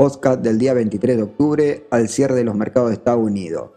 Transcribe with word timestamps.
Oscar 0.00 0.40
del 0.40 0.58
día 0.58 0.72
23 0.72 1.18
de 1.18 1.22
octubre 1.22 1.86
al 1.90 2.08
cierre 2.08 2.34
de 2.34 2.44
los 2.44 2.54
mercados 2.54 2.88
de 2.88 2.94
Estados 2.94 3.22
Unidos. 3.22 3.70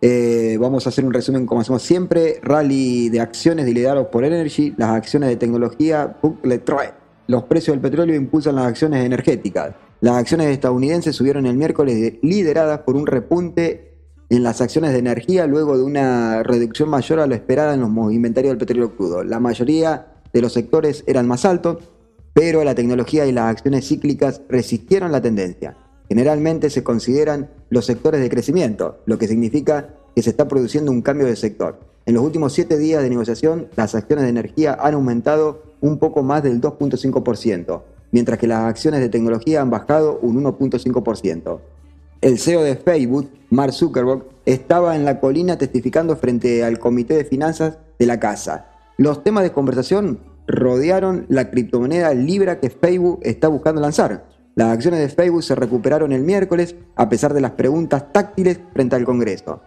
Eh, 0.00 0.56
vamos 0.60 0.84
a 0.84 0.88
hacer 0.88 1.04
un 1.04 1.12
resumen 1.12 1.46
como 1.46 1.60
hacemos 1.60 1.82
siempre. 1.82 2.40
Rally 2.42 3.08
de 3.10 3.20
acciones 3.20 3.66
liderados 3.66 4.08
por 4.08 4.24
Energy, 4.24 4.74
las 4.76 4.90
acciones 4.90 5.28
de 5.28 5.36
tecnología, 5.36 6.16
Los 7.28 7.44
precios 7.44 7.74
del 7.76 7.80
petróleo 7.80 8.16
impulsan 8.16 8.56
las 8.56 8.66
acciones 8.66 9.04
energéticas. 9.06 9.76
Las 10.00 10.16
acciones 10.16 10.48
estadounidenses 10.48 11.14
subieron 11.14 11.46
el 11.46 11.56
miércoles 11.56 12.14
lideradas 12.22 12.80
por 12.80 12.96
un 12.96 13.06
repunte 13.06 13.92
en 14.30 14.42
las 14.42 14.60
acciones 14.60 14.90
de 14.90 14.98
energía 14.98 15.46
luego 15.46 15.76
de 15.76 15.84
una 15.84 16.42
reducción 16.42 16.88
mayor 16.88 17.20
a 17.20 17.28
lo 17.28 17.36
esperada 17.36 17.74
en 17.74 17.82
los 17.82 18.12
inventarios 18.12 18.50
del 18.50 18.58
petróleo 18.58 18.96
crudo. 18.96 19.22
La 19.22 19.38
mayoría 19.38 20.08
de 20.32 20.40
los 20.40 20.52
sectores 20.52 21.04
eran 21.06 21.28
más 21.28 21.44
altos, 21.44 21.91
pero 22.34 22.64
la 22.64 22.74
tecnología 22.74 23.26
y 23.26 23.32
las 23.32 23.50
acciones 23.50 23.86
cíclicas 23.86 24.42
resistieron 24.48 25.12
la 25.12 25.20
tendencia. 25.20 25.76
Generalmente 26.08 26.70
se 26.70 26.82
consideran 26.82 27.50
los 27.70 27.86
sectores 27.86 28.20
de 28.20 28.30
crecimiento, 28.30 28.98
lo 29.06 29.18
que 29.18 29.28
significa 29.28 29.94
que 30.14 30.22
se 30.22 30.30
está 30.30 30.48
produciendo 30.48 30.90
un 30.90 31.02
cambio 31.02 31.26
de 31.26 31.36
sector. 31.36 31.80
En 32.04 32.14
los 32.14 32.24
últimos 32.24 32.52
siete 32.52 32.78
días 32.78 33.02
de 33.02 33.10
negociación, 33.10 33.68
las 33.76 33.94
acciones 33.94 34.24
de 34.24 34.30
energía 34.30 34.76
han 34.80 34.94
aumentado 34.94 35.62
un 35.80 35.98
poco 35.98 36.22
más 36.22 36.42
del 36.42 36.60
2.5%, 36.60 37.82
mientras 38.10 38.38
que 38.38 38.46
las 38.46 38.64
acciones 38.64 39.00
de 39.00 39.08
tecnología 39.08 39.62
han 39.62 39.70
bajado 39.70 40.18
un 40.20 40.42
1.5%. 40.42 41.60
El 42.20 42.38
CEO 42.38 42.62
de 42.62 42.76
Facebook, 42.76 43.30
Mark 43.50 43.72
Zuckerberg, 43.72 44.24
estaba 44.44 44.96
en 44.96 45.04
la 45.04 45.20
colina 45.20 45.58
testificando 45.58 46.16
frente 46.16 46.64
al 46.64 46.78
Comité 46.78 47.14
de 47.14 47.24
Finanzas 47.24 47.78
de 47.98 48.06
la 48.06 48.20
casa. 48.20 48.66
Los 48.96 49.24
temas 49.24 49.44
de 49.44 49.52
conversación 49.52 50.18
rodearon 50.52 51.24
la 51.28 51.50
criptomoneda 51.50 52.14
Libra 52.14 52.60
que 52.60 52.70
Facebook 52.70 53.20
está 53.22 53.48
buscando 53.48 53.80
lanzar. 53.80 54.24
Las 54.54 54.68
acciones 54.68 55.00
de 55.00 55.08
Facebook 55.08 55.42
se 55.42 55.54
recuperaron 55.54 56.12
el 56.12 56.22
miércoles 56.22 56.76
a 56.94 57.08
pesar 57.08 57.32
de 57.32 57.40
las 57.40 57.52
preguntas 57.52 58.12
táctiles 58.12 58.60
frente 58.74 58.94
al 58.94 59.04
Congreso. 59.04 59.62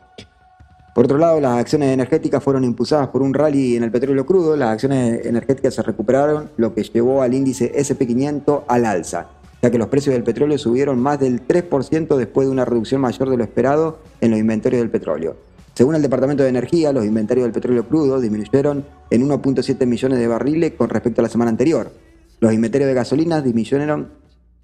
Por 0.94 1.05
otro 1.05 1.17
lado, 1.17 1.42
las 1.42 1.58
acciones 1.58 1.92
energéticas 1.92 2.42
fueron 2.42 2.64
impulsadas 2.64 3.09
por 3.09 3.22
un 3.22 3.33
rally 3.33 3.75
en 3.75 3.83
el 3.83 3.92
petróleo 3.92 4.25
crudo. 4.25 4.55
Las 4.55 4.69
acciones 4.69 5.25
energéticas 5.25 5.73
se 5.73 5.81
recuperaron, 5.81 6.52
lo 6.55 6.73
que 6.73 6.83
llevó 6.83 7.22
al 7.22 7.33
índice 7.33 7.73
SP500 7.75 8.64
al 8.67 8.86
alza, 8.86 9.27
ya 9.61 9.72
que 9.72 9.77
los 9.77 9.88
precios 9.88 10.14
del 10.14 10.23
petróleo 10.23 10.58
subieron 10.58 10.99
más 10.99 11.20
del 11.20 11.45
3% 11.45 12.16
después 12.16 12.47
de 12.47 12.52
una 12.53 12.64
reducción 12.64 13.02
mayor 13.02 13.30
de 13.30 13.38
lo 13.38 13.44
esperado 13.44 13.99
en 14.22 14.31
los 14.31 14.39
inventarios 14.39 14.81
del 14.81 14.92
petróleo. 14.92 15.36
Según 15.76 15.95
el 15.95 16.02
Departamento 16.02 16.42
de 16.42 16.50
Energía, 16.50 16.94
los 16.94 17.06
inventarios 17.06 17.44
del 17.44 17.52
petróleo 17.52 17.86
crudo 17.86 18.22
disminuyeron 18.22 18.86
en 19.09 19.28
1.7 19.28 19.86
millones 19.86 20.20
de 20.20 20.28
barriles 20.28 20.72
con 20.72 20.88
respecto 20.90 21.20
a 21.20 21.23
la 21.23 21.30
semana 21.30 21.52
anterior. 21.52 21.92
Los 22.40 22.54
inventarios 22.54 22.88
de 22.88 22.94
gasolinas 22.94 23.44
disminuyeron 23.44 24.08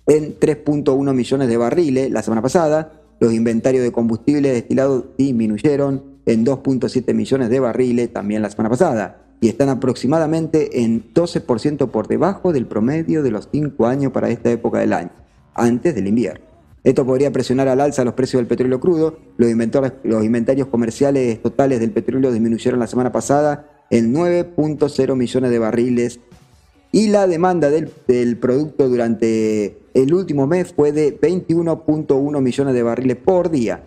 en 0.07 0.39
3.1 0.39 1.13
millones 1.13 1.47
de 1.49 1.57
barriles 1.57 2.11
la 2.11 2.23
semana 2.23 2.41
pasada. 2.41 2.93
Los 3.19 3.33
inventarios 3.33 3.83
de 3.83 3.91
combustible 3.91 4.53
destilado 4.53 5.05
disminuyeron 5.17 6.01
en 6.25 6.45
2.7 6.45 7.13
millones 7.13 7.49
de 7.49 7.59
barriles 7.59 8.13
también 8.13 8.41
la 8.41 8.49
semana 8.49 8.69
pasada 8.69 9.21
y 9.41 9.49
están 9.49 9.67
aproximadamente 9.67 10.81
en 10.81 11.13
12% 11.13 11.89
por 11.89 12.07
debajo 12.07 12.53
del 12.53 12.67
promedio 12.67 13.21
de 13.21 13.31
los 13.31 13.49
5 13.51 13.85
años 13.85 14.13
para 14.13 14.29
esta 14.29 14.49
época 14.49 14.79
del 14.79 14.93
año, 14.93 15.11
antes 15.55 15.93
del 15.93 16.07
invierno. 16.07 16.50
Esto 16.83 17.05
podría 17.05 17.31
presionar 17.31 17.67
al 17.67 17.79
alza 17.79 18.03
los 18.03 18.15
precios 18.15 18.39
del 18.39 18.47
petróleo 18.47 18.79
crudo. 18.79 19.17
Los 19.37 19.51
inventarios, 19.51 20.67
comerciales 20.67 21.41
totales 21.41 21.79
del 21.79 21.91
petróleo 21.91 22.31
disminuyeron 22.31 22.79
la 22.79 22.87
semana 22.87 23.11
pasada 23.11 23.85
en 23.91 24.13
9.0 24.13 25.15
millones 25.15 25.51
de 25.51 25.59
barriles 25.59 26.19
y 26.91 27.07
la 27.07 27.27
demanda 27.27 27.69
del, 27.69 28.37
producto 28.37 28.89
durante 28.89 29.77
el 29.93 30.13
último 30.13 30.47
mes 30.47 30.73
fue 30.73 30.91
de 30.91 31.19
21.1 31.19 32.41
millones 32.41 32.73
de 32.73 32.83
barriles 32.83 33.17
por 33.17 33.51
día, 33.51 33.83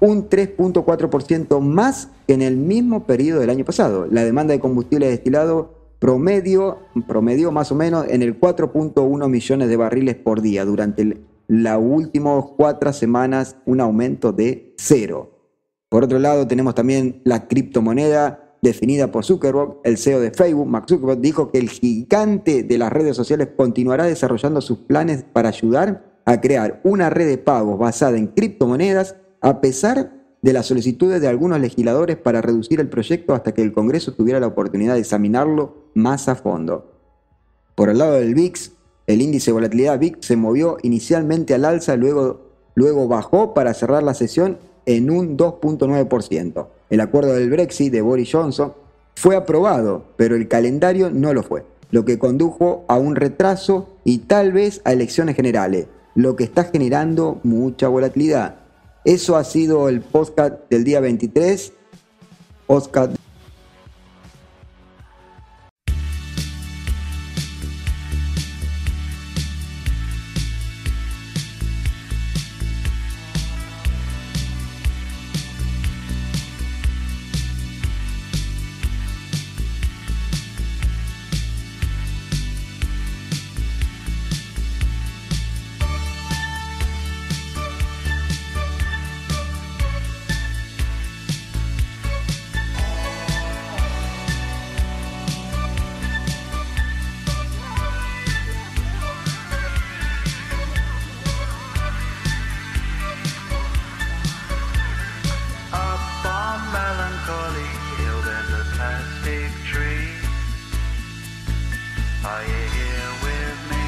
un 0.00 0.28
3.4% 0.28 1.60
más 1.60 2.08
que 2.26 2.34
en 2.34 2.42
el 2.42 2.56
mismo 2.56 3.04
periodo 3.04 3.40
del 3.40 3.50
año 3.50 3.64
pasado. 3.64 4.06
La 4.10 4.24
demanda 4.24 4.52
de 4.52 4.60
combustible 4.60 5.08
destilado 5.08 5.74
promedio, 5.98 6.78
promedio 7.06 7.52
más 7.52 7.70
o 7.70 7.74
menos 7.74 8.06
en 8.08 8.22
el 8.22 8.40
4.1 8.40 9.28
millones 9.28 9.68
de 9.68 9.76
barriles 9.76 10.16
por 10.16 10.40
día 10.40 10.64
durante 10.64 11.18
las 11.50 11.80
últimas 11.82 12.44
cuatro 12.56 12.92
semanas, 12.92 13.56
un 13.66 13.80
aumento 13.80 14.32
de 14.32 14.72
cero. 14.78 15.48
Por 15.88 16.04
otro 16.04 16.20
lado, 16.20 16.46
tenemos 16.46 16.76
también 16.76 17.22
la 17.24 17.48
criptomoneda 17.48 18.54
definida 18.62 19.10
por 19.10 19.24
Zuckerberg, 19.24 19.78
el 19.82 19.98
CEO 19.98 20.20
de 20.20 20.30
Facebook, 20.30 20.68
Mark 20.68 20.84
Zuckerberg, 20.88 21.20
dijo 21.20 21.50
que 21.50 21.58
el 21.58 21.68
gigante 21.68 22.62
de 22.62 22.78
las 22.78 22.92
redes 22.92 23.16
sociales 23.16 23.48
continuará 23.56 24.04
desarrollando 24.04 24.60
sus 24.60 24.78
planes 24.78 25.24
para 25.24 25.48
ayudar 25.48 26.20
a 26.24 26.40
crear 26.40 26.80
una 26.84 27.10
red 27.10 27.26
de 27.26 27.38
pagos 27.38 27.80
basada 27.80 28.16
en 28.16 28.28
criptomonedas 28.28 29.16
a 29.40 29.60
pesar 29.60 30.12
de 30.42 30.52
las 30.52 30.66
solicitudes 30.66 31.20
de 31.20 31.26
algunos 31.26 31.58
legisladores 31.58 32.16
para 32.16 32.42
reducir 32.42 32.78
el 32.78 32.88
proyecto 32.88 33.34
hasta 33.34 33.52
que 33.54 33.62
el 33.62 33.72
Congreso 33.72 34.14
tuviera 34.14 34.38
la 34.38 34.46
oportunidad 34.46 34.94
de 34.94 35.00
examinarlo 35.00 35.90
más 35.94 36.28
a 36.28 36.36
fondo. 36.36 36.92
Por 37.74 37.88
el 37.88 37.98
lado 37.98 38.12
del 38.12 38.36
VIX, 38.36 38.70
el 39.10 39.22
índice 39.22 39.50
de 39.50 39.54
volatilidad 39.54 39.98
VIX 39.98 40.18
se 40.24 40.36
movió 40.36 40.76
inicialmente 40.82 41.54
al 41.54 41.64
alza, 41.64 41.96
luego, 41.96 42.40
luego 42.74 43.08
bajó 43.08 43.54
para 43.54 43.74
cerrar 43.74 44.02
la 44.02 44.14
sesión 44.14 44.58
en 44.86 45.10
un 45.10 45.36
2.9%. 45.36 46.66
El 46.90 47.00
acuerdo 47.00 47.34
del 47.34 47.50
Brexit 47.50 47.92
de 47.92 48.02
Boris 48.02 48.30
Johnson 48.32 48.72
fue 49.16 49.36
aprobado, 49.36 50.04
pero 50.16 50.36
el 50.36 50.48
calendario 50.48 51.10
no 51.10 51.34
lo 51.34 51.42
fue, 51.42 51.64
lo 51.90 52.04
que 52.04 52.18
condujo 52.18 52.84
a 52.88 52.98
un 52.98 53.16
retraso 53.16 53.88
y 54.04 54.18
tal 54.18 54.52
vez 54.52 54.80
a 54.84 54.92
elecciones 54.92 55.36
generales, 55.36 55.86
lo 56.14 56.36
que 56.36 56.44
está 56.44 56.64
generando 56.64 57.40
mucha 57.42 57.88
volatilidad. 57.88 58.56
Eso 59.04 59.36
ha 59.36 59.44
sido 59.44 59.88
el 59.88 60.00
podcast 60.00 60.54
del 60.70 60.84
día 60.84 61.00
23. 61.00 61.72
Podcast 62.66 63.19
Are 112.22 112.42
you 112.42 112.48
here 112.48 113.12
with 113.24 113.60
me? 113.70 113.86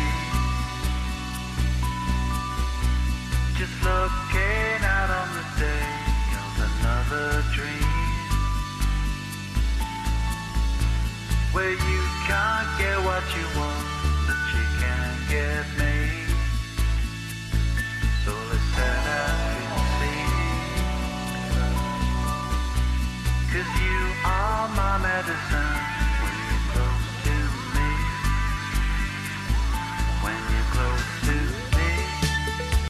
Just 3.59 3.77
looking 3.85 4.81
out 4.81 5.11
on 5.11 5.29
the 5.37 5.61
day 5.61 6.03
another 6.57 7.45
dream 7.53 7.93
Where 11.53 11.73
you 11.73 12.03
can't 12.27 12.79
get 12.79 12.97
what 13.05 13.23
you 13.37 13.61
want 13.61 14.02